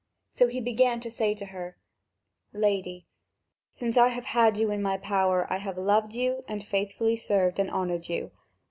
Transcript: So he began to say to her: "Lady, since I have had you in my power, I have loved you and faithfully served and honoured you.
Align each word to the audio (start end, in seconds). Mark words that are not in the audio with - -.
So 0.31 0.47
he 0.47 0.59
began 0.59 0.99
to 1.01 1.11
say 1.11 1.35
to 1.35 1.45
her: 1.45 1.77
"Lady, 2.53 3.05
since 3.69 3.97
I 3.97 4.07
have 4.07 4.25
had 4.25 4.57
you 4.57 4.71
in 4.71 4.81
my 4.81 4.97
power, 4.97 5.45
I 5.53 5.57
have 5.57 5.77
loved 5.77 6.15
you 6.15 6.43
and 6.47 6.63
faithfully 6.65 7.15
served 7.17 7.59
and 7.59 7.69
honoured 7.69 8.09
you. 8.09 8.31